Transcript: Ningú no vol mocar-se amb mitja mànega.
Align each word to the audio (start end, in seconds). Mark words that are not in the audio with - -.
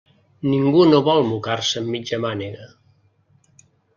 Ningú 0.51 0.79
no 0.91 1.01
vol 1.07 1.21
mocar-se 1.33 1.83
amb 1.83 1.93
mitja 1.97 2.21
mànega. 2.25 2.67